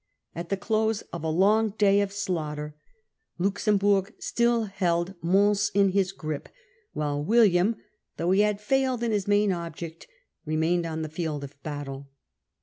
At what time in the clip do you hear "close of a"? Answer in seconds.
0.57-1.29